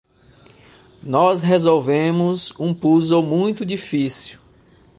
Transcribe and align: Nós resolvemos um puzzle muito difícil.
Nós 1.03 1.43
resolvemos 1.43 2.51
um 2.59 2.73
puzzle 2.73 3.21
muito 3.21 3.63
difícil. 3.63 4.39